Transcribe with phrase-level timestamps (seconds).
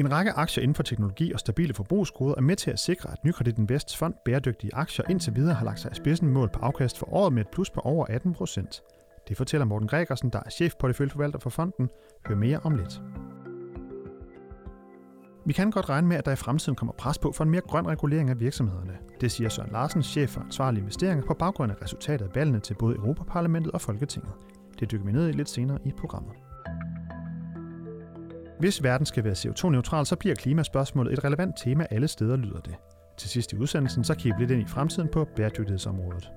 [0.00, 3.24] En række aktier inden for teknologi og stabile forbrugsgoder er med til at sikre, at
[3.24, 6.98] Nykredit Invests fond bæredygtige aktier indtil videre har lagt sig i spidsen mål på afkast
[6.98, 8.82] for året med et plus på over 18 procent.
[9.28, 11.88] Det fortæller Morten Gregersen, der er chef porteføljeforvalter for fonden.
[12.26, 13.00] Hør mere om lidt.
[15.46, 17.60] Vi kan godt regne med, at der i fremtiden kommer pres på for en mere
[17.60, 18.98] grøn regulering af virksomhederne.
[19.20, 22.74] Det siger Søren Larsen, chef for ansvarlige investeringer, på baggrund af resultatet af valgene til
[22.74, 24.32] både Europaparlamentet og Folketinget.
[24.80, 26.34] Det dykker vi ned i lidt senere i programmet.
[28.60, 32.74] Hvis verden skal være CO2-neutral, så bliver klimaspørgsmålet et relevant tema alle steder, lyder det.
[33.16, 36.30] Til sidst i udsendelsen, så kigger vi lidt ind i fremtiden på bæredygtighedsområdet.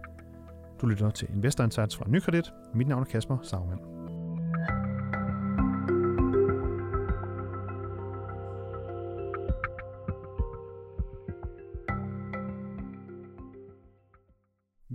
[0.82, 2.52] Du lytter til Investor Insights fra Nykredit.
[2.74, 4.03] Mit navn er Kasper Sagmann.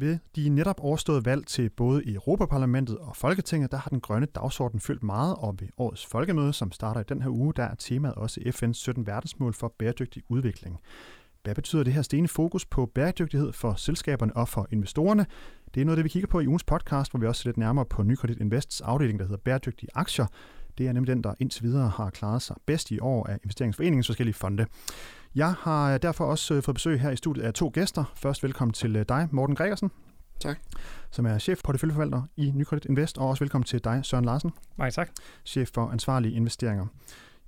[0.01, 4.81] Ved de netop overståede valg til både Europaparlamentet og Folketinget, der har den grønne dagsorden
[4.81, 8.15] fyldt meget, og ved årets folkemøde, som starter i den her uge, der er temaet
[8.15, 10.79] også FN's 17 verdensmål for bæredygtig udvikling.
[11.45, 15.27] Hvad betyder det her stene fokus på bæredygtighed for selskaberne og for investorerne?
[15.75, 17.57] Det er noget, det vi kigger på i ugens podcast, hvor vi også ser lidt
[17.57, 20.27] nærmere på Nykredit Invests afdeling, der hedder Bæredygtige Aktier.
[20.79, 24.07] Det er nemlig den, der indtil videre har klaret sig bedst i år af investeringsforeningens
[24.07, 24.67] forskellige fonde.
[25.35, 28.05] Jeg har derfor også øh, fået besøg her i studiet af to gæster.
[28.17, 29.91] Først velkommen til øh, dig, Morten Gregersen.
[30.41, 30.59] Tak.
[31.11, 34.51] Som er chef porteføljeforvalter i Nykredit Invest, og også velkommen til dig, Søren Larsen.
[34.77, 35.11] Mange tak.
[35.45, 36.87] Chef for ansvarlige investeringer.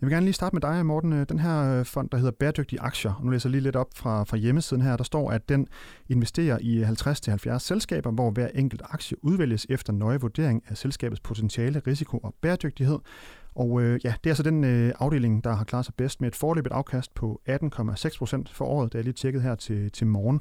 [0.00, 1.12] Jeg vil gerne lige starte med dig, Morten.
[1.12, 3.76] Øh, den her øh, fond, der hedder Bæredygtige Aktier, og nu læser jeg lige lidt
[3.76, 5.66] op fra, fra hjemmesiden her, der står, at den
[6.08, 11.82] investerer i 50-70 selskaber, hvor hver enkelt aktie udvælges efter nøje vurdering af selskabets potentiale,
[11.86, 12.98] risiko og bæredygtighed.
[13.54, 16.28] Og øh, ja, det er altså den øh, afdeling, der har klaret sig bedst med
[16.28, 18.92] et forløbet afkast på 18,6 procent for året.
[18.92, 20.40] Det er lige tjekket her til, til morgen.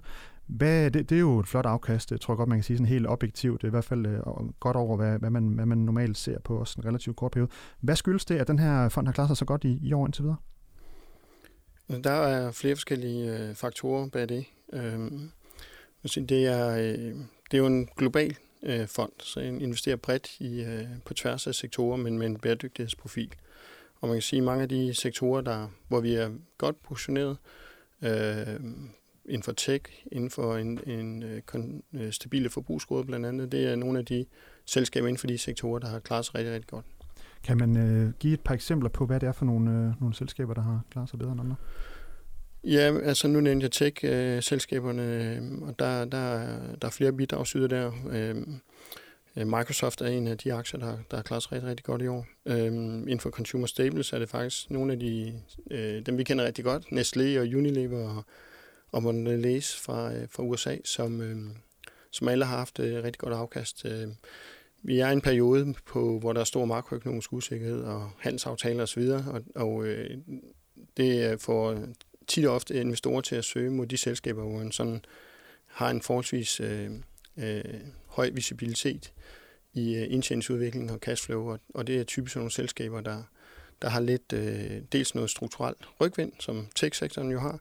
[0.50, 2.88] Hvad, det, det er jo et flot afkast, jeg tror godt, man kan sige sådan
[2.88, 3.62] helt objektivt.
[3.62, 4.20] Det er i hvert fald øh,
[4.60, 7.52] godt over, hvad, hvad, man, hvad man normalt ser på også en relativt kort periode.
[7.80, 10.06] Hvad skyldes det, at den her fond har klaret sig så godt i, i år
[10.06, 10.38] indtil videre?
[12.04, 14.46] Der er flere forskellige øh, faktorer bag det.
[14.74, 15.12] Øh,
[16.04, 17.16] det, er, øh,
[17.52, 21.48] det er jo en global øh, fond, så den investerer bredt i, øh, på tværs
[21.48, 23.32] af sektorer, men med en bæredygtighedsprofil.
[24.02, 27.38] Og man kan sige, at mange af de sektorer, der, hvor vi er godt positioneret,
[28.02, 28.60] øh,
[29.30, 31.24] inden for tech, inden for en, en,
[31.54, 34.26] en øh, stabile forbrugsgode blandt andet, det er nogle af de
[34.66, 36.86] selskaber inden for de sektorer, der har klaret sig rigtig, rigtig godt.
[37.44, 40.16] Kan man øh, give et par eksempler på, hvad det er for nogle, øh, nogle
[40.16, 41.56] selskaber, der har klaret sig bedre end andre?
[42.64, 47.92] Ja, altså nu nævnte jeg tech-selskaberne, øh, og der, der, der er flere bidragsyder der.
[48.12, 48.36] Øh,
[49.46, 52.08] Microsoft er en af de aktier, der, der har klaret sig rigtig, rigtig godt i
[52.08, 52.26] år.
[52.46, 55.34] Inden for consumer staples er det faktisk nogle af de,
[55.72, 58.26] øh, dem vi kender rigtig godt, Nestlé og Unilever og,
[58.92, 61.38] og Mondelez øh, fra, øh, fra USA, som, øh,
[62.12, 63.86] som alle har haft øh, rigtig godt afkast.
[63.86, 64.08] Øh,
[64.82, 69.02] vi er i en periode, på, hvor der er stor makroøkonomisk usikkerhed og handelsaftaler osv.,
[69.04, 70.18] og, og øh,
[70.98, 71.78] det øh, får
[72.28, 75.06] tit og ofte investorer til at søge mod de selskaber, hvor man sådan
[75.66, 76.90] har en forholdsvis øh,
[77.38, 77.64] øh,
[78.08, 79.14] høj visibilitet
[79.74, 83.24] i øh, indtjeningsudvikling og cashflow, og, og det er typisk nogle selskaber, der,
[83.82, 87.60] der har lidt øh, dels noget strukturelt rygvind, som tech-sektoren jo har,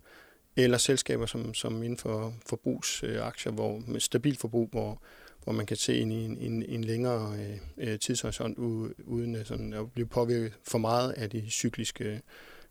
[0.64, 5.02] eller selskaber som, som inden for forbrugsaktier, hvor med stabil forbrug, hvor,
[5.44, 8.58] hvor man kan se ind i en, en, en længere øh, øh tidshorisont,
[9.06, 12.20] uden sådan at blive påvirket for meget af de cykliske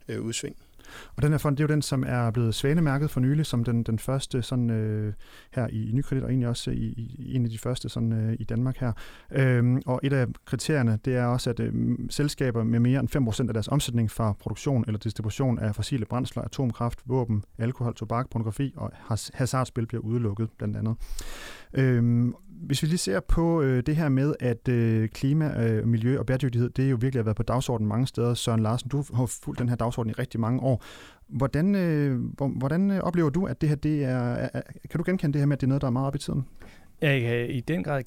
[0.08, 0.56] øh, udsving.
[1.16, 3.64] Og den her fond, det er jo den, som er blevet svanemærket for nylig, som
[3.64, 5.14] den, den første sådan, øh,
[5.52, 6.84] her i, i Nykredit, og egentlig også i,
[7.20, 8.92] i, en af de første sådan, øh, i Danmark her.
[9.32, 11.74] Øhm, og et af kriterierne, det er også, at øh,
[12.10, 16.44] selskaber med mere end 5% af deres omsætning fra produktion eller distribution af fossile brændsler,
[16.44, 18.92] atomkraft, våben, alkohol, tobak, pornografi og
[19.34, 20.96] hasardspil bliver udelukket, blandt andet.
[21.74, 26.20] Øhm, hvis vi lige ser på øh, det her med, at øh, klima, øh, miljø
[26.20, 28.34] og bæredygtighed, det er jo virkelig har været på dagsordenen mange steder.
[28.34, 30.84] Søren Larsen, du har fulgt den her dagsorden i rigtig mange år.
[31.28, 35.34] Hvordan, øh, hvordan øh, oplever du, at det her, det er, er, kan du genkende
[35.34, 36.46] det her med, at det er noget, der er meget op i tiden?
[37.02, 38.04] Jeg kan i den grad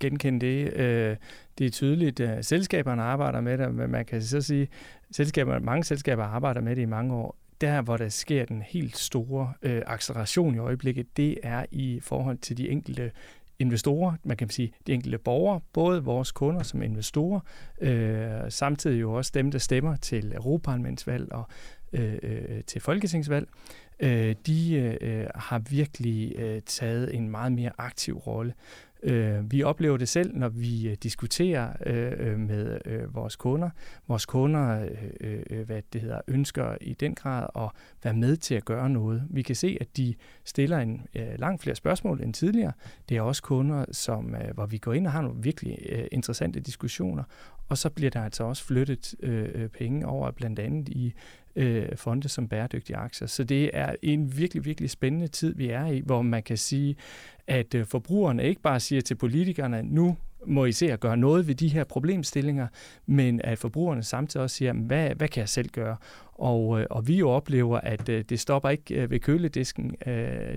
[0.00, 0.72] genkende det.
[0.72, 1.16] Øh,
[1.58, 4.68] det er tydeligt, at selskaberne arbejder med det, men man kan så sige,
[5.18, 8.96] at mange selskaber arbejder med det i mange år der, hvor der sker den helt
[8.96, 13.10] store øh, acceleration i øjeblikket, det er i forhold til de enkelte
[13.58, 17.40] investorer, man kan sige de enkelte borgere, både vores kunder som investorer,
[17.80, 21.44] øh, samtidig jo også dem, der stemmer til Europaparlamentsvalg og
[21.92, 23.48] øh, øh, til folketingsvalg,
[24.00, 28.54] øh, de øh, har virkelig øh, taget en meget mere aktiv rolle.
[29.02, 33.70] Øh, vi oplever det selv, når vi øh, diskuterer øh, øh, med øh, vores kunder.
[34.08, 34.88] Vores kunder
[35.20, 37.70] øh, øh, hvad det hedder, ønsker i den grad at
[38.02, 39.22] være med til at gøre noget.
[39.30, 40.14] Vi kan se, at de
[40.44, 42.72] stiller en øh, langt flere spørgsmål end tidligere.
[43.08, 46.04] Det er også kunder, som, øh, hvor vi går ind og har nogle virkelig øh,
[46.12, 47.24] interessante diskussioner
[47.72, 51.12] og så bliver der altså også flyttet øh, øh, penge over blandt andet i
[51.56, 53.28] øh, fonde som bæredygtige aktier.
[53.28, 56.96] Så det er en virkelig, virkelig spændende tid, vi er i, hvor man kan sige,
[57.46, 60.16] at øh, forbrugerne ikke bare siger til politikerne, nu
[60.46, 62.66] må I se at gøre noget ved de her problemstillinger,
[63.06, 65.96] men at forbrugerne samtidig også siger, hvad, hvad kan jeg selv gøre?
[66.32, 69.94] Og, øh, og vi jo oplever, at øh, det stopper ikke ved køledisken.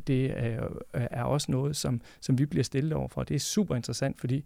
[0.07, 0.33] Det
[0.93, 3.23] er også noget, som, som vi bliver stillet over for.
[3.23, 4.45] Det er super interessant, fordi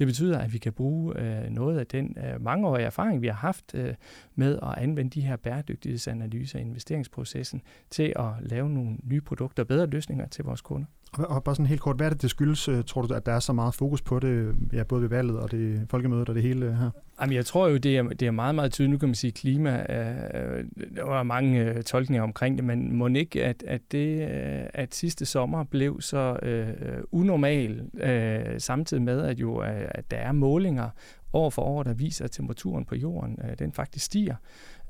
[0.00, 3.34] det betyder, at vi kan bruge øh, noget af den øh, mangeårige erfaring, vi har
[3.34, 3.94] haft øh,
[4.34, 9.66] med at anvende de her bæredygtighedsanalyser i investeringsprocessen til at lave nogle nye produkter og
[9.66, 10.86] bedre løsninger til vores kunder.
[11.12, 13.32] Og bare sådan helt kort, hvad er det, det skyldes, øh, tror du, at der
[13.32, 16.42] er så meget fokus på det, ja, både ved valget og det folkemødet og det
[16.42, 16.90] hele her?
[17.20, 18.92] Jamen, jeg tror jo, det er, det er meget, meget tydeligt.
[18.92, 20.64] Nu kan man sige, klima, øh,
[20.96, 24.94] der var mange øh, tolkninger omkring det, men må ikke, at, at, det, øh, at
[24.94, 26.68] sidste sommer blev så øh,
[27.12, 30.88] unormal, øh, samtidig med, at, jo, øh, at der er målinger
[31.32, 34.34] år for år, der viser, at temperaturen på jorden, øh, den faktisk stiger.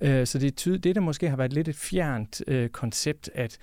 [0.01, 3.31] Øh, så det er tydeligt, det der måske har været lidt et fjernt øh, koncept,
[3.35, 3.59] at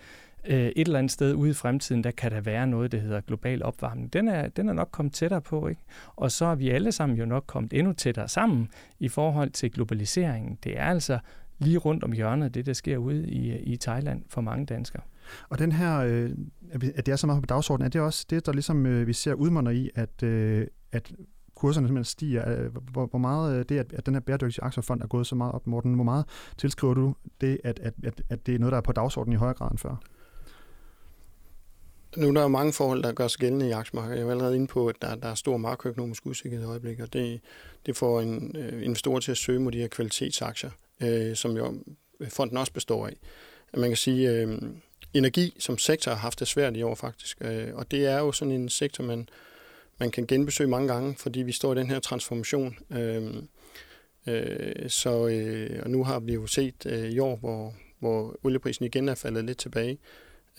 [0.46, 3.22] Øh, et eller andet sted ude i fremtiden, der kan der være noget, der hedder
[3.22, 4.14] global opvarmning.
[4.14, 5.82] Den er, den er nok kommet tættere på, ikke?
[6.16, 8.70] Og så er vi alle sammen jo nok kommet endnu tættere sammen
[9.00, 10.58] i forhold til globaliseringen.
[10.64, 11.20] Det er altså
[11.60, 15.04] lige rundt om hjørnet, det der sker ude i, i Thailand for mange danskere.
[15.50, 16.32] Og den her, øh,
[16.96, 19.14] at det er så meget på dagsordenen, er det også det, der ligesom øh, vi
[19.14, 21.12] ser udmunder i, at, øh, at
[21.56, 22.50] kurserne simpelthen stiger.
[22.50, 25.36] Øh, hvor, hvor meget øh, det, at, at den her bæredygtige aktiefond er gået så
[25.36, 26.26] meget op, Morten, hvor meget
[26.58, 29.38] tilskriver du det, at, at, at, at det er noget, der er på dagsordenen i
[29.38, 29.96] højere grad end før?
[32.16, 34.20] Nu der er mange forhold, der gør sig gældende i aktiemarkedet.
[34.20, 37.14] Jeg er allerede inde på, at der, der er stor makroøkonomisk usikkerhed i øjeblikket, og
[37.14, 37.42] det,
[37.86, 40.70] det får en øh, investor til at søge mod de her kvalitetsaktier,
[41.02, 41.74] øh, som jo
[42.20, 43.18] øh, fonden også består af.
[43.74, 44.62] Man kan sige, øh,
[45.14, 48.32] energi som sektor har haft det svært i år faktisk, øh, og det er jo
[48.32, 49.30] sådan en sektor, man,
[50.00, 52.78] man kan genbesøge mange gange, fordi vi står i den her transformation.
[52.92, 53.34] Øh,
[54.28, 58.86] øh, så, øh, og nu har vi jo set øh, i år, hvor, hvor olieprisen
[58.86, 59.98] igen er faldet lidt tilbage, øh,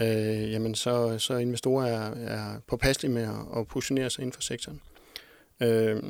[0.01, 4.43] øh, jamen så, så investorer er, er påpasselige med at, at positionere sig inden for
[4.43, 4.81] sektoren.
[5.61, 6.03] Øh,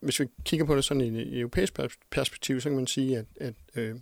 [0.00, 1.80] hvis vi kigger på det sådan i et europæisk
[2.10, 3.94] perspektiv, så kan man sige, at, at, øh,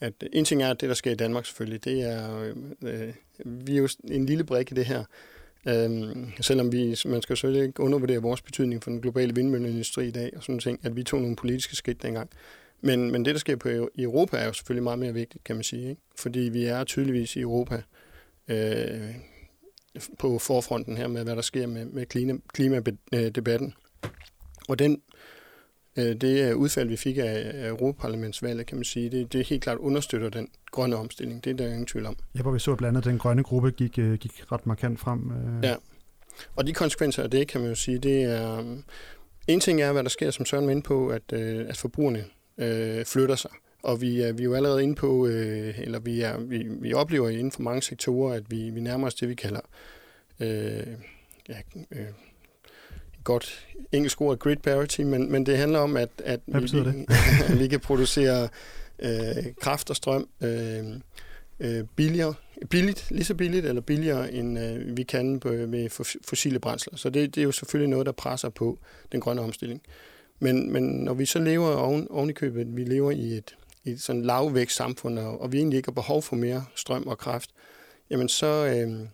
[0.00, 2.52] at en ting er, at det, der sker i Danmark selvfølgelig, det er,
[2.82, 3.14] øh,
[3.44, 5.04] vi er jo en lille brik i det her,
[5.68, 10.10] øh, selvom vi, man skal selvfølgelig ikke undervurdere vores betydning for den globale vindmølleindustri i
[10.10, 12.30] dag, og sådan ting, at vi tog nogle politiske skridt dengang.
[12.82, 15.56] Men, men det, der sker på, i Europa, er jo selvfølgelig meget mere vigtigt, kan
[15.56, 15.88] man sige.
[15.88, 16.02] Ikke?
[16.18, 17.82] Fordi vi er tydeligvis i Europa
[18.48, 19.14] øh,
[20.18, 23.74] på forfronten her med, hvad der sker med, med klima, klimadebatten.
[24.68, 25.02] Og den,
[25.96, 30.28] øh, det udfald, vi fik af Europaparlamentsvalget, kan man sige, det, det helt klart understøtter
[30.28, 31.44] den grønne omstilling.
[31.44, 32.16] Det er der ingen tvivl om.
[32.34, 35.30] Ja, hvor vi så blandt andet, den grønne gruppe gik, øh, gik ret markant frem.
[35.30, 35.64] Øh.
[35.64, 35.76] Ja,
[36.56, 38.64] og de konsekvenser af det, kan man jo sige, det er...
[39.48, 42.24] En ting er, hvad der sker, som Søren var inde på, at, at forbrugerne
[42.58, 43.50] øh, flytter sig.
[43.82, 46.92] Og vi er, vi er jo allerede inde på, øh, eller vi, er, vi, vi
[46.92, 49.60] oplever inden for mange sektorer, at vi, vi nærmer os det, vi kalder
[50.40, 50.86] øh,
[51.48, 51.56] ja,
[51.90, 52.06] øh,
[53.24, 57.06] godt engelsk ord grid parity, men, men det handler om, at, at vi, det?
[57.60, 58.48] vi kan producere
[58.98, 60.84] øh, kraft og strøm øh,
[61.60, 62.34] øh, billigere,
[62.70, 65.88] billigt, lige så billigt eller billigere, end øh, vi kan på, med
[66.24, 66.96] fossile brændsler.
[66.96, 68.78] Så det, det er jo selvfølgelig noget, der presser på
[69.12, 69.82] den grønne omstilling.
[70.42, 73.90] Men, men når vi så lever oven, oven i købet, vi lever i et, i
[73.90, 77.18] et sådan lavvækst samfund, og, og vi egentlig ikke har behov for mere strøm og
[77.18, 77.50] kraft,
[78.10, 79.06] jamen så, øh,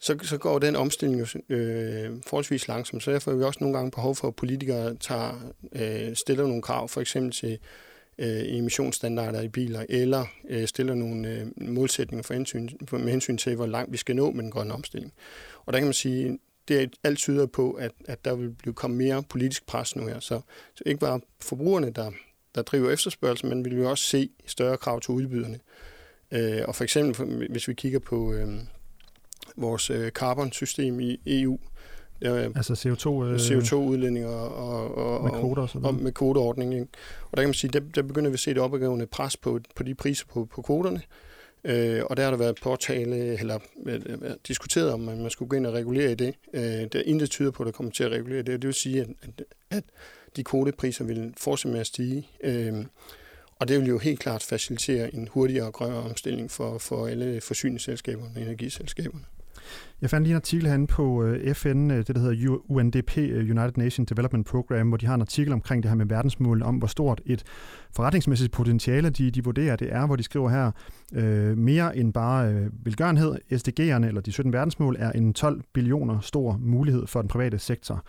[0.00, 3.02] så, så går den omstilling jo øh, forholdsvis langsomt.
[3.02, 6.62] Så derfor har vi også nogle gange behov for, at politikere tager, øh, stiller nogle
[6.62, 7.58] krav, for eksempel til
[8.18, 13.36] øh, emissionsstandarder i biler, eller øh, stiller nogle øh, målsætninger for hensyn, for, med hensyn
[13.36, 15.12] til, hvor langt vi skal nå med den grønne omstilling.
[15.66, 16.38] Og der kan man sige,
[16.68, 20.20] det alt tyder på, at, at der vil blive komme mere politisk pres nu her.
[20.20, 20.40] Så,
[20.74, 22.10] så ikke bare forbrugerne, der,
[22.54, 25.58] der driver efterspørgsel, men vi vil også se større krav til udbyderne.
[26.30, 28.48] Øh, og for eksempel, hvis vi kigger på øh,
[29.56, 31.58] vores øh, carbon-system i EU,
[32.22, 36.74] der, altså CO2, øh, CO2-udledninger og, og, med kvoter og, og med kvoteordning.
[36.74, 36.86] Ikke?
[37.30, 39.60] Og der kan man sige, der, der begynder vi at se et opadgående pres på,
[39.76, 41.02] på de priser på, på kvoterne.
[41.64, 45.56] Øh, og der har der været påtale, eller øh, øh diskuteret, om man skulle gå
[45.56, 46.34] ind og regulere i det.
[46.54, 48.46] Øh, der er intet tyder på, at der kommer til at regulere det.
[48.46, 49.84] Det vil sige, at, at, at
[50.36, 52.28] de kvotepriser vil fortsætte med at stige.
[52.44, 52.84] Øh,
[53.58, 57.40] og det vil jo helt klart facilitere en hurtigere og grønnere omstilling for, for alle
[57.40, 59.24] forsyningsselskaberne og energiselskaberne.
[60.02, 63.38] Jeg fandt lige en artikel herinde på øh, FN, øh, det der hedder UNDP, øh,
[63.38, 66.76] United Nations Development Program, hvor de har en artikel omkring det her med verdensmålene, om
[66.76, 67.42] hvor stort et
[67.96, 70.70] forretningsmæssigt potentiale de, de vurderer, det er, hvor de skriver her,
[71.14, 76.20] øh, mere end bare øh, velgørenhed, SDG'erne, eller de 17 verdensmål, er en 12 billioner
[76.20, 78.04] stor mulighed for den private sektor.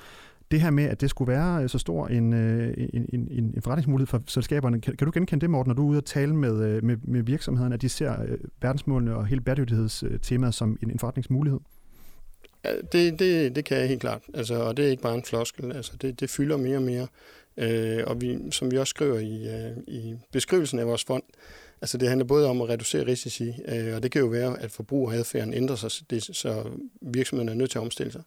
[0.53, 3.61] Det her med, at det skulle være øh, så stor øh, en, en, en, en
[3.61, 6.35] forretningsmulighed for selskaberne, kan, kan du genkende det, Morten, når du er ude og tale
[6.35, 8.13] med, øh, med, med virksomhederne, at de ser
[8.61, 11.59] verdensmålene og hele bæredygtighedstemaet som en, en forretningsmulighed?
[12.65, 14.21] Ja, det, det, det kan jeg helt klart.
[14.33, 15.71] Altså, og det er ikke bare en floskel.
[15.71, 17.07] Altså, det, det fylder mere og mere.
[17.57, 21.23] Øh, og vi, som vi også skriver i, øh, i beskrivelsen af vores fond,
[21.81, 24.71] altså det handler både om at reducere risici, øh, og det kan jo være, at
[24.71, 26.63] forbrugeradfærden ændrer sig, så, det, så
[27.01, 28.21] virksomheden er nødt til at omstille sig.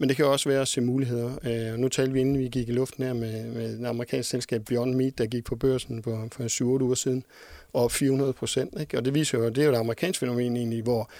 [0.00, 1.32] Men det kan også være at se muligheder.
[1.44, 4.64] Øh, nu talte vi, inden vi gik i luften her med, med en amerikansk selskab,
[4.64, 7.24] Beyond Meat, der gik på børsen for, for 7-8 uger siden,
[7.72, 8.94] og 400 procent.
[8.94, 11.10] Og det viser jo, at det er jo et amerikansk fænomen egentlig, hvor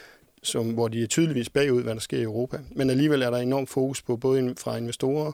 [0.43, 2.59] som, hvor de er tydeligvis bagud, hvad der sker i Europa.
[2.71, 5.33] Men alligevel er der enorm fokus på, både fra investorer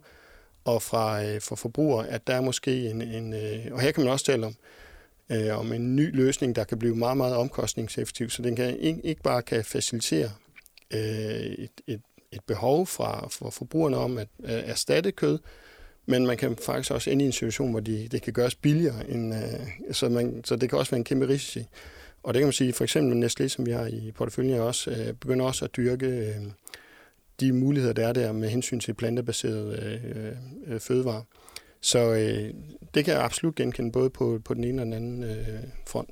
[0.65, 4.05] og fra, øh, for forbrugere, at der er måske en, en øh, og her kan
[4.05, 4.55] man også tale om,
[5.33, 9.01] øh, om en ny løsning, der kan blive meget, meget omkostningseffektiv, så den kan ikke,
[9.05, 10.31] ikke bare kan facilitere
[10.91, 12.01] øh, et, et,
[12.33, 15.39] et behov fra, for forbrugerne om at øh, erstatte kød,
[16.07, 19.11] men man kan faktisk også ende i en situation, hvor de, det kan gøres billigere,
[19.11, 21.67] end, øh, så, man, så det kan også være en kæmpe risici.
[22.23, 25.13] Og det kan man sige, for eksempel Nestlé, som vi har i porteføljen, også, øh,
[25.13, 26.35] begynder også at dyrke øh,
[27.41, 31.23] de muligheder, der er der med hensyn til plantebaserede øh, øh, fødevarer.
[31.81, 32.55] Så øh,
[32.95, 36.11] det kan jeg absolut genkende både på, på den ene og den anden øh, front.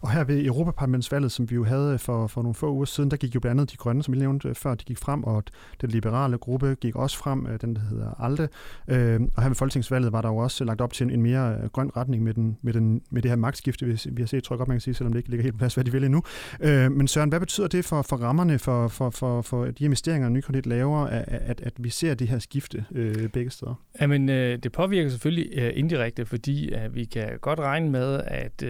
[0.00, 3.10] Og her ved Europaparlamentsvalget, som vi jo havde øh, for, for nogle få uger siden,
[3.10, 5.24] der gik jo blandt andet de grønne, som I nævnte øh, før, de gik frem,
[5.24, 5.44] og
[5.80, 8.48] den liberale gruppe gik også frem, øh, den der hedder ALDE.
[8.88, 11.68] Øh, og her ved folketingsvalget var der jo også lagt op til en, en mere
[11.72, 14.54] grøn retning med, den, med, den, med det her magtskifte, vi, vi har set, tror
[14.54, 16.04] jeg godt, man kan sige, selvom det ikke ligger helt på plads, hvad de vil
[16.04, 16.22] endnu.
[16.90, 20.66] Men Søren, hvad betyder det for, for rammerne for, for, for, for de investeringer, Nykredit
[20.66, 23.74] laver, at, at, at vi ser det her skifte øh, begge steder?
[24.02, 28.64] Jamen, det påvirker selvfølgelig indirekte, fordi at vi kan godt regne med, at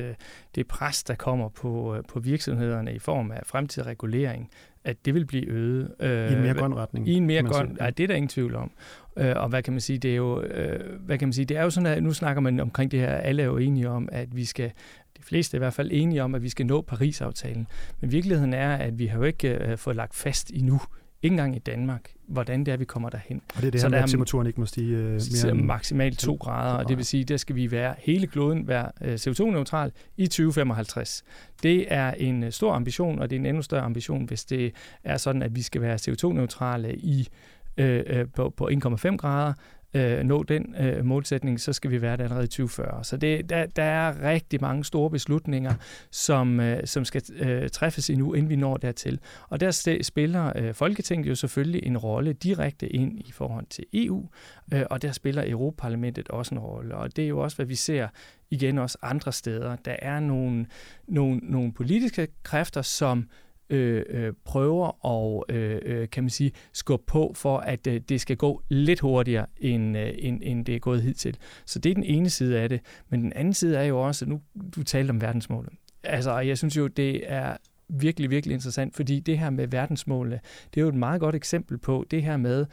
[0.55, 4.51] det pres, der kommer på, øh, på virksomhederne i form af fremtidig regulering,
[4.85, 5.95] at det vil blive øget.
[6.01, 7.09] Øh, I en mere grøn retning.
[7.09, 8.71] I en mere grøn, ja, det er der ingen tvivl om.
[9.17, 11.57] Øh, og hvad kan man sige, det er jo, øh, hvad kan man sige, det
[11.57, 14.09] er jo sådan, at nu snakker man omkring det her, alle er jo enige om,
[14.13, 14.73] at vi skal,
[15.17, 17.67] de fleste er i hvert fald enige om, at vi skal nå Paris-aftalen.
[18.01, 20.81] Men virkeligheden er, at vi har jo ikke øh, fået lagt fast endnu,
[21.23, 23.43] ikke engang i Danmark, hvordan det er, vi kommer derhen.
[23.57, 25.65] Og det er det så her med, at temperaturen ikke må stige øh, mere end
[25.65, 29.15] maksimalt 2 grader, og det vil sige, der skal vi være hele kloden være øh,
[29.15, 31.25] CO2-neutral i 2055.
[31.63, 34.75] Det er en øh, stor ambition, og det er en endnu større ambition, hvis det
[35.05, 37.29] er sådan, at vi skal være CO2-neutrale i
[37.77, 39.53] øh, øh på, på 1,5 grader
[39.95, 43.05] øh, nå den øh, målsætning, så skal vi være der allerede i 2040.
[43.05, 45.75] Så det, der, der er rigtig mange store beslutninger,
[46.11, 49.21] som, øh, som skal øh, træffes endnu, inden vi når dertil.
[49.49, 54.29] Og der spiller øh, Folketinget jo selvfølgelig en rolle direkte ind i forhold til EU,
[54.75, 56.95] øh, og der spiller Europaparlamentet også en rolle.
[56.95, 58.09] Og det er jo også, hvad vi ser
[58.51, 59.77] igen også andre steder.
[59.77, 60.67] Der er nogle,
[61.09, 63.29] nogle, nogle politiske kræfter, som
[63.73, 68.21] øh, øh, prøver at øh, øh, kan man sige, skubbe på for, at øh, det
[68.21, 71.37] skal gå lidt hurtigere, end, øh, end, end det er gået hidtil.
[71.67, 72.81] Så det er den ene side af det.
[73.09, 74.41] Men den anden side er jo også, nu
[74.77, 75.73] du talte om verdensmålet.
[76.05, 77.57] Altså, jeg synes jo, det er
[77.89, 80.41] virkelig, virkelig interessant, fordi det her med verdensmålene,
[80.75, 82.67] det er jo et meget godt eksempel på det her med,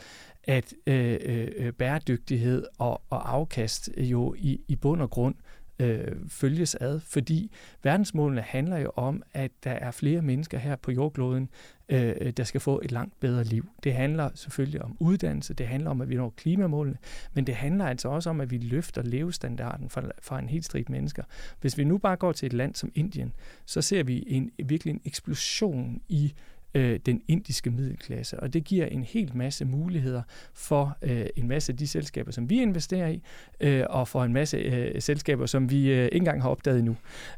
[0.44, 5.59] at øh, øh, øh bæredygtighed og, og afkast jo i, i bund og grund øh,
[5.81, 7.51] Øh, følges ad, fordi
[7.83, 11.50] verdensmålene handler jo om, at der er flere mennesker her på jordkloden,
[11.89, 13.69] øh, der skal få et langt bedre liv.
[13.83, 16.98] Det handler selvfølgelig om uddannelse, det handler om, at vi når klimamålene,
[17.33, 20.91] men det handler altså også om, at vi løfter levestandarden for, for en helt stribe
[20.91, 21.24] mennesker.
[21.62, 23.33] Hvis vi nu bare går til et land som Indien,
[23.65, 26.33] så ser vi en, virkelig en eksplosion i
[26.73, 28.39] øh, den indiske middelklasse.
[28.39, 30.21] Og det giver en helt masse muligheder
[30.53, 33.23] for øh, en masse af de selskaber, som vi investerer i,
[33.59, 36.95] øh, og for en masse øh, selskaber, som vi øh, ikke engang har opdaget endnu.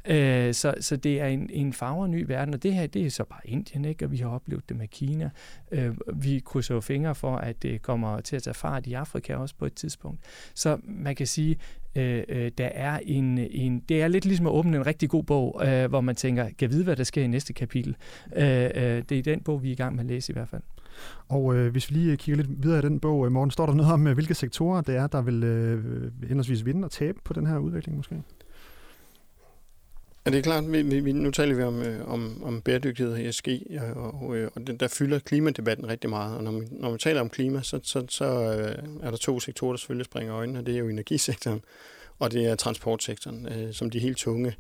[0.08, 3.10] Øh, så, så det er en, en farver ny verden, og det her det er
[3.10, 4.06] så bare Indien, ikke?
[4.06, 5.30] og vi har oplevet det med Kina.
[5.72, 9.36] Øh, vi krydser jo fingre for, at det kommer til at tage fart i Afrika
[9.36, 10.20] også på et tidspunkt.
[10.54, 11.58] Så man kan sige,
[11.96, 15.24] øh, øh, der er en, en, det er lidt ligesom at åbne en rigtig god
[15.24, 17.96] bog, øh, hvor man tænker, kan vide, hvad der sker i næste kapitel.
[18.36, 20.50] Øh, øh, det er den bog, vi er i gang med at læse i hvert
[20.50, 20.62] fald.
[21.30, 23.74] Og øh, hvis vi lige kigger lidt videre i den bog, øh, morgen står der
[23.74, 27.34] noget om, øh, hvilke sektorer det er, der vil øh, henholdsvis vinde og tabe på
[27.34, 28.22] den her udvikling måske?
[30.26, 30.72] Ja, det er klart.
[30.72, 33.48] Vi, vi, nu taler vi om, øh, om, om bæredygtighed og ESG,
[33.96, 36.38] og, og, og den, der fylder klimadebatten rigtig meget.
[36.38, 39.40] Og når man, når man taler om klima, så, så, så øh, er der to
[39.40, 41.62] sektorer, der selvfølgelig springer øjnene, og det er jo energisektoren,
[42.20, 44.56] og det er transportsektoren, øh, som de helt tunge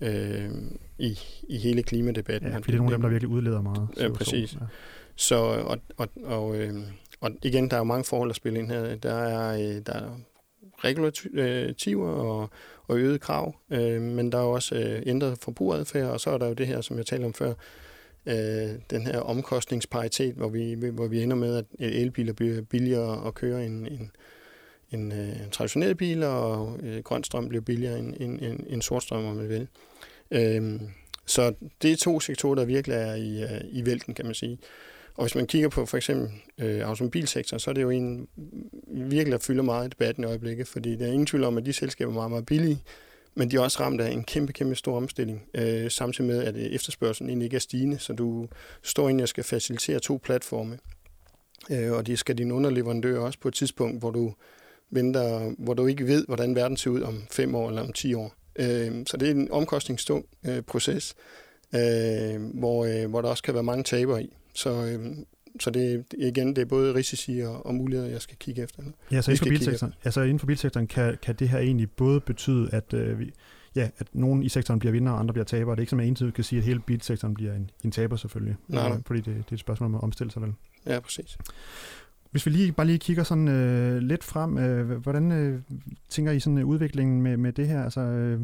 [0.00, 0.50] øh,
[0.98, 2.50] i, i hele klimadebatten.
[2.50, 3.88] Ja, fordi det er nogle af dem, der virkelig udleder meget.
[3.96, 4.54] Ja, præcis.
[4.54, 4.58] Ja.
[5.16, 6.74] Så, og, og, og, øh,
[7.20, 8.96] og igen, der er jo mange forhold at spille ind her.
[8.96, 10.20] Der er, øh, der er
[10.84, 12.50] regulativer øh, og,
[12.86, 16.46] og øget krav, øh, men der er også øh, ændret forbrugeradfærd, og så er der
[16.46, 17.52] jo det her, som jeg talte om før,
[18.26, 23.34] øh, den her omkostningsparitet, hvor vi, hvor vi ender med, at elbiler bliver billigere at
[23.34, 24.10] køre end en,
[24.90, 28.82] en, øh, en traditionel bil, og øh, grøn strøm bliver billigere end, end, end, end
[28.82, 29.68] sort strøm, om man vil.
[30.30, 30.80] Øh,
[31.26, 34.58] så det er to sektorer, der virkelig er i, øh, i vælten, kan man sige.
[35.14, 39.10] Og hvis man kigger på for eksempel øh, automobilsektoren, så er det jo en mm,
[39.10, 41.66] virkelig, der fylder meget i debatten i øjeblikket, fordi der er ingen tvivl om, at
[41.66, 42.82] de selskaber er meget, meget billige,
[43.34, 46.56] men de er også ramt af en kæmpe, kæmpe stor omstilling, øh, samtidig med, at
[46.56, 48.48] øh, efterspørgselen egentlig ikke er stigende, så du
[48.82, 50.78] står egentlig og skal facilitere to platforme.
[51.70, 54.34] Øh, og det skal din underleverandør også på et tidspunkt, hvor du
[54.90, 58.14] venter, hvor du ikke ved, hvordan verden ser ud om fem år eller om ti
[58.14, 58.34] år.
[58.56, 61.14] Øh, så det er en omkostningstung øh, proces,
[61.74, 64.36] øh, hvor, øh, hvor der også kan være mange taber i.
[64.54, 65.16] Så, øh,
[65.60, 68.82] så det, igen, det er både risici og, og muligheder, jeg skal kigge efter.
[69.12, 72.20] Ja, så inden for, bilsektoren, altså inden for bilsektoren kan, kan det her egentlig både
[72.20, 73.32] betyde, at øh, vi,
[73.76, 75.76] ja, at nogen i sektoren bliver vinder, og andre bliver tabere.
[75.76, 78.16] Det er ikke som, at entydigt kan sige, at hele bilsektoren bliver en, en taber
[78.16, 78.56] selvfølgelig.
[78.68, 78.98] Nej, nej.
[79.06, 80.52] Fordi det, det er et spørgsmål om at omstille sig vel.
[80.86, 81.38] Ja, præcis.
[82.30, 85.60] Hvis vi lige bare lige kigger sådan øh, lidt frem, øh, hvordan øh,
[86.08, 87.84] tænker I sådan øh, udviklingen med, med det her?
[87.84, 88.40] Altså, øh,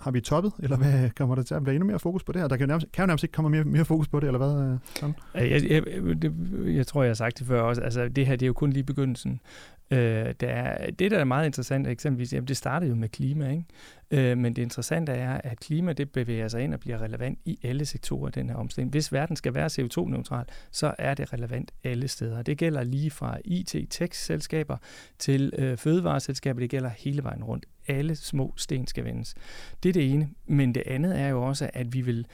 [0.00, 2.40] har vi toppet, eller hvad kommer der til at blive endnu mere fokus på det
[2.40, 2.48] her?
[2.48, 4.38] Der kan jo nærmest, kan jo nærmest ikke komme mere, mere fokus på det, eller
[4.38, 4.72] hvad?
[4.72, 5.14] Øh, sådan?
[5.34, 5.82] Jeg, jeg,
[6.22, 6.32] det,
[6.66, 7.80] jeg tror, jeg har sagt det før også.
[7.80, 9.40] Altså, det her det er jo kun lige begyndelsen.
[9.90, 13.50] Øh, der er, det, der er meget interessant, eksempelvis, jamen, det startede jo med klima,
[13.50, 13.64] ikke?
[14.10, 17.58] Øh, men det interessante er, at klima det bevæger sig ind og bliver relevant i
[17.62, 18.90] alle sektorer af den her omstilling.
[18.90, 22.42] Hvis verden skal være CO2-neutral, så er det relevant alle steder.
[22.42, 24.76] Det gælder lige fra IT-tech-selskaber
[25.18, 27.66] til øh, fødevareselskaber, det gælder hele vejen rundt.
[27.88, 29.34] Alle små sten skal vendes.
[29.82, 30.28] Det er det ene.
[30.46, 32.26] Men det andet er jo også, at vi vil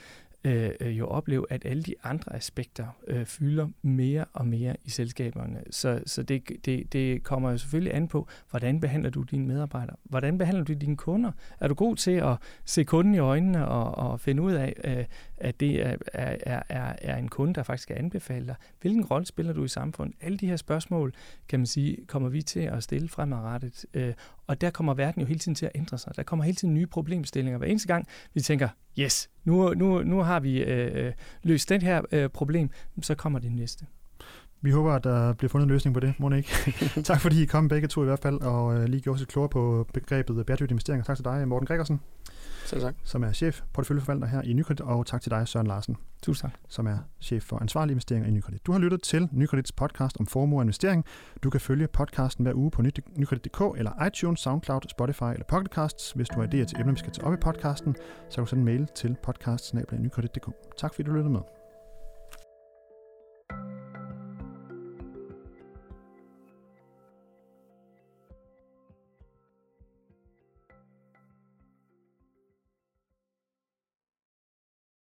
[0.44, 4.90] Øh, øh, jo opleve, at alle de andre aspekter øh, fylder mere og mere i
[4.90, 5.62] selskaberne.
[5.70, 9.96] Så, så det, det, det kommer jo selvfølgelig an på, hvordan behandler du dine medarbejdere?
[10.04, 11.32] Hvordan behandler du dine kunder?
[11.60, 15.04] Er du god til at se kunden i øjnene og, og finde ud af, øh,
[15.36, 18.54] at det er, er, er, er en kunde, der faktisk kan anbefale dig?
[18.80, 20.16] Hvilken rolle spiller du i samfundet?
[20.20, 21.12] Alle de her spørgsmål,
[21.48, 23.86] kan man sige, kommer vi til at stille fremadrettet.
[23.94, 24.14] Øh,
[24.46, 26.12] og der kommer verden jo hele tiden til at ændre sig.
[26.16, 27.58] Der kommer hele tiden nye problemstillinger.
[27.58, 28.68] Hver eneste gang, vi tænker,
[28.98, 32.70] yes, nu, nu, nu har vi øh, løst det her øh, problem,
[33.02, 33.86] så kommer det næste.
[34.60, 36.74] Vi håber, at der bliver fundet en løsning på det, må ikke?
[37.04, 39.48] tak fordi I kom begge to i hvert fald, og øh, lige gjorde sig klogere
[39.48, 41.04] på begrebet bæredygtig investeringer.
[41.04, 42.00] Tak til dig, Morten Gregersen.
[42.72, 42.94] Selv tak.
[43.04, 45.96] Som er chef porteføljeforvalter her i Nykredit, og tak til dig, Søren Larsen.
[46.22, 46.60] Tusind tak.
[46.68, 48.66] Som er chef for ansvarlige investeringer i Nykredit.
[48.66, 51.04] Du har lyttet til Nykredits podcast om formue og investering.
[51.42, 56.12] Du kan følge podcasten hver uge på nykredit.dk eller iTunes, SoundCloud, Spotify eller Pocketcasts.
[56.12, 57.96] Hvis du har idéer til emner, vi skal tage op i podcasten,
[58.28, 59.74] så kan du sende en mail til podcast
[60.78, 61.61] Tak fordi du lyttede med.